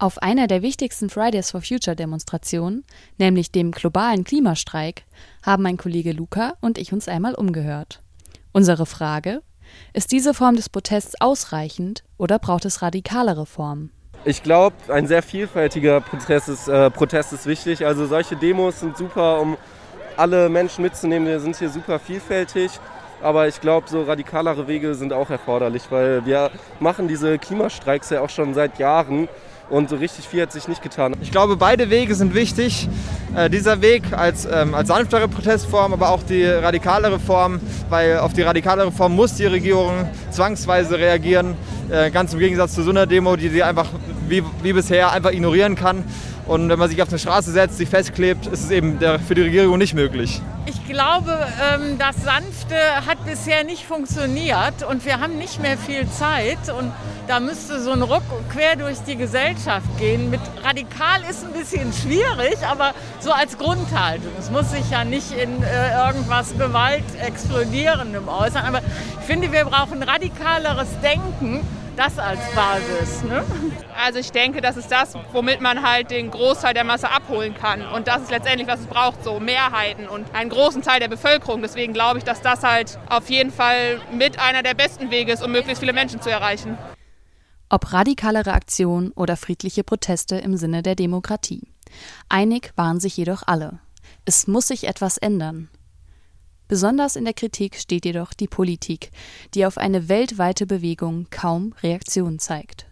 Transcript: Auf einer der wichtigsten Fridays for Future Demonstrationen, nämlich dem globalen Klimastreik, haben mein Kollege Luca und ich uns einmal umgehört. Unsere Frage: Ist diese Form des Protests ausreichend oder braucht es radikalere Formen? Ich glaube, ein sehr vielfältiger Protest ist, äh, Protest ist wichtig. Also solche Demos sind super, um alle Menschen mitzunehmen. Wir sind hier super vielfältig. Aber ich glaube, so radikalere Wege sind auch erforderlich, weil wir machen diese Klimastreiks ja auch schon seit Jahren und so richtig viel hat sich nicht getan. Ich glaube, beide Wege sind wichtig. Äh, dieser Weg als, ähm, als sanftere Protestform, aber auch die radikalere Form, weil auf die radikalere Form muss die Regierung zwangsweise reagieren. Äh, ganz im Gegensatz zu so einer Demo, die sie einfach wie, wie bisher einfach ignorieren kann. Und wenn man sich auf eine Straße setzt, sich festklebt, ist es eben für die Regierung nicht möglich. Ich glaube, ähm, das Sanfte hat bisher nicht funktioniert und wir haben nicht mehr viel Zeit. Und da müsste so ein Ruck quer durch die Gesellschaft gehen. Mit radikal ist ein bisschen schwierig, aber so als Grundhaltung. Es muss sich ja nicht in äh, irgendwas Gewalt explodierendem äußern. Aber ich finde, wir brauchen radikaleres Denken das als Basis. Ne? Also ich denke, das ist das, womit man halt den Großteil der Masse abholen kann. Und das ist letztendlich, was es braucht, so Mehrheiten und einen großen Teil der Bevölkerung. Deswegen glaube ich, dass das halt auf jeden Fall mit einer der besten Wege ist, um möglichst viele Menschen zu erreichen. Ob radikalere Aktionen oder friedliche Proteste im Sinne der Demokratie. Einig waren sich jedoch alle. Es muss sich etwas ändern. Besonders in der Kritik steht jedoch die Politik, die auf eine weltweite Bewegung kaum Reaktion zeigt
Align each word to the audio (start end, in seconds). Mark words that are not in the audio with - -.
Auf 0.00 0.22
einer 0.22 0.46
der 0.46 0.62
wichtigsten 0.62 1.10
Fridays 1.10 1.50
for 1.50 1.60
Future 1.60 1.96
Demonstrationen, 1.96 2.84
nämlich 3.18 3.50
dem 3.50 3.72
globalen 3.72 4.22
Klimastreik, 4.22 5.02
haben 5.42 5.64
mein 5.64 5.76
Kollege 5.76 6.12
Luca 6.12 6.52
und 6.60 6.78
ich 6.78 6.92
uns 6.92 7.08
einmal 7.08 7.34
umgehört. 7.34 8.00
Unsere 8.52 8.86
Frage: 8.86 9.42
Ist 9.94 10.12
diese 10.12 10.34
Form 10.34 10.54
des 10.54 10.68
Protests 10.68 11.20
ausreichend 11.20 12.04
oder 12.16 12.38
braucht 12.38 12.64
es 12.64 12.80
radikalere 12.80 13.44
Formen? 13.44 13.90
Ich 14.24 14.44
glaube, 14.44 14.76
ein 14.86 15.08
sehr 15.08 15.22
vielfältiger 15.22 16.00
Protest 16.00 16.48
ist, 16.48 16.68
äh, 16.68 16.90
Protest 16.92 17.32
ist 17.32 17.46
wichtig. 17.46 17.84
Also 17.84 18.06
solche 18.06 18.36
Demos 18.36 18.78
sind 18.78 18.96
super, 18.96 19.40
um 19.40 19.56
alle 20.16 20.48
Menschen 20.48 20.82
mitzunehmen. 20.82 21.26
Wir 21.26 21.40
sind 21.40 21.56
hier 21.56 21.70
super 21.70 21.98
vielfältig. 21.98 22.70
Aber 23.22 23.48
ich 23.48 23.60
glaube, 23.60 23.88
so 23.88 24.02
radikalere 24.02 24.68
Wege 24.68 24.94
sind 24.94 25.12
auch 25.12 25.30
erforderlich, 25.30 25.82
weil 25.90 26.24
wir 26.24 26.50
machen 26.80 27.08
diese 27.08 27.38
Klimastreiks 27.38 28.10
ja 28.10 28.20
auch 28.20 28.30
schon 28.30 28.54
seit 28.54 28.78
Jahren 28.78 29.28
und 29.70 29.90
so 29.90 29.96
richtig 29.96 30.26
viel 30.26 30.42
hat 30.42 30.52
sich 30.52 30.66
nicht 30.66 30.82
getan. 30.82 31.14
Ich 31.20 31.30
glaube, 31.30 31.56
beide 31.56 31.90
Wege 31.90 32.14
sind 32.14 32.34
wichtig. 32.34 32.88
Äh, 33.36 33.50
dieser 33.50 33.82
Weg 33.82 34.02
als, 34.12 34.48
ähm, 34.50 34.74
als 34.74 34.88
sanftere 34.88 35.28
Protestform, 35.28 35.92
aber 35.92 36.10
auch 36.10 36.22
die 36.22 36.44
radikalere 36.44 37.18
Form, 37.18 37.60
weil 37.90 38.18
auf 38.18 38.32
die 38.32 38.42
radikalere 38.42 38.90
Form 38.90 39.14
muss 39.14 39.34
die 39.34 39.44
Regierung 39.46 40.08
zwangsweise 40.30 40.98
reagieren. 40.98 41.54
Äh, 41.90 42.10
ganz 42.10 42.32
im 42.32 42.38
Gegensatz 42.38 42.74
zu 42.74 42.82
so 42.82 42.90
einer 42.90 43.06
Demo, 43.06 43.36
die 43.36 43.48
sie 43.48 43.62
einfach 43.62 43.88
wie, 44.28 44.42
wie 44.62 44.72
bisher 44.72 45.12
einfach 45.12 45.32
ignorieren 45.32 45.74
kann. 45.74 46.04
Und 46.48 46.70
wenn 46.70 46.78
man 46.78 46.88
sich 46.88 47.02
auf 47.02 47.10
eine 47.10 47.18
Straße 47.18 47.52
setzt, 47.52 47.76
sich 47.76 47.90
festklebt, 47.90 48.46
ist 48.46 48.64
es 48.64 48.70
eben 48.70 48.98
für 49.26 49.34
die 49.34 49.42
Regierung 49.42 49.76
nicht 49.76 49.92
möglich. 49.92 50.40
Ich 50.64 50.86
glaube, 50.86 51.46
ähm, 51.74 51.98
das 51.98 52.16
Sanfte 52.24 52.76
hat 53.06 53.22
bisher 53.26 53.64
nicht 53.64 53.84
funktioniert 53.84 54.82
und 54.88 55.04
wir 55.04 55.20
haben 55.20 55.36
nicht 55.36 55.60
mehr 55.60 55.76
viel 55.76 56.08
Zeit. 56.08 56.70
Und 56.70 56.90
da 57.26 57.38
müsste 57.38 57.80
so 57.80 57.90
ein 57.90 58.00
Ruck 58.00 58.22
quer 58.50 58.76
durch 58.76 58.96
die 59.06 59.16
Gesellschaft 59.16 59.86
gehen. 59.98 60.30
Mit 60.30 60.40
radikal 60.64 61.20
ist 61.28 61.44
ein 61.44 61.52
bisschen 61.52 61.92
schwierig, 61.92 62.56
aber 62.66 62.94
so 63.20 63.30
als 63.30 63.58
Grundhaltung. 63.58 64.32
Es 64.38 64.50
muss 64.50 64.70
sich 64.70 64.90
ja 64.90 65.04
nicht 65.04 65.32
in 65.32 65.62
äh, 65.62 66.06
irgendwas 66.06 66.56
Gewalt 66.56 67.04
explodierendem 67.22 68.26
äußern. 68.26 68.64
Aber 68.64 68.80
ich 69.20 69.26
finde, 69.26 69.52
wir 69.52 69.66
brauchen 69.66 70.02
radikaleres 70.02 70.88
Denken 71.02 71.60
das 71.98 72.18
als 72.18 72.40
Basis. 72.54 73.24
Ne? 73.24 73.44
Also 73.96 74.20
ich 74.20 74.30
denke, 74.30 74.60
das 74.60 74.76
ist 74.76 74.90
das, 74.90 75.14
womit 75.32 75.60
man 75.60 75.82
halt 75.82 76.10
den 76.10 76.30
Großteil 76.30 76.72
der 76.72 76.84
Masse 76.84 77.10
abholen 77.10 77.54
kann. 77.54 77.82
Und 77.86 78.06
das 78.06 78.22
ist 78.22 78.30
letztendlich, 78.30 78.68
was 78.68 78.80
es 78.80 78.86
braucht, 78.86 79.24
so 79.24 79.40
Mehrheiten 79.40 80.08
und 80.08 80.32
einen 80.34 80.50
großen 80.50 80.82
Teil 80.82 81.00
der 81.00 81.08
Bevölkerung. 81.08 81.60
Deswegen 81.60 81.92
glaube 81.92 82.18
ich, 82.18 82.24
dass 82.24 82.40
das 82.40 82.62
halt 82.62 82.98
auf 83.08 83.28
jeden 83.28 83.50
Fall 83.50 84.00
mit 84.12 84.38
einer 84.38 84.62
der 84.62 84.74
besten 84.74 85.10
Wege 85.10 85.32
ist, 85.32 85.42
um 85.42 85.50
möglichst 85.50 85.80
viele 85.80 85.92
Menschen 85.92 86.22
zu 86.22 86.30
erreichen. 86.30 86.78
Ob 87.68 87.92
radikalere 87.92 88.52
Aktionen 88.52 89.10
oder 89.12 89.36
friedliche 89.36 89.82
Proteste 89.84 90.36
im 90.36 90.56
Sinne 90.56 90.82
der 90.82 90.94
Demokratie. 90.94 91.68
Einig 92.28 92.72
waren 92.76 93.00
sich 93.00 93.16
jedoch 93.16 93.42
alle. 93.46 93.80
Es 94.24 94.46
muss 94.46 94.68
sich 94.68 94.86
etwas 94.86 95.18
ändern. 95.18 95.68
Besonders 96.68 97.16
in 97.16 97.24
der 97.24 97.34
Kritik 97.34 97.76
steht 97.76 98.04
jedoch 98.04 98.34
die 98.34 98.46
Politik, 98.46 99.10
die 99.54 99.64
auf 99.64 99.78
eine 99.78 100.08
weltweite 100.08 100.66
Bewegung 100.66 101.26
kaum 101.30 101.74
Reaktion 101.82 102.38
zeigt 102.38 102.87